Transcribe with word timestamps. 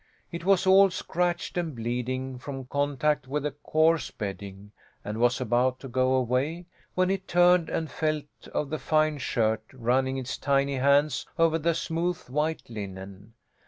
It 0.31 0.43
was 0.45 0.65
all 0.65 0.89
scratched, 0.89 1.59
and 1.59 1.75
bleeding, 1.75 2.39
from 2.39 2.65
contact 2.65 3.27
with 3.27 3.43
the 3.43 3.51
coarse 3.51 4.09
bedding, 4.09 4.71
and 5.05 5.19
was 5.19 5.39
about 5.39 5.79
to 5.81 5.87
go 5.87 6.13
away, 6.15 6.65
when 6.95 7.11
it 7.11 7.27
turned 7.27 7.69
and 7.69 7.87
felt 7.87 8.25
of 8.51 8.71
the 8.71 8.79
fine 8.79 9.19
shirt, 9.19 9.61
running 9.71 10.17
its 10.17 10.39
tiny 10.39 10.77
hands 10.77 11.27
over 11.37 11.59
the 11.59 11.75
smooth 11.75 12.17
white 12.29 12.63
linen. 12.67 13.33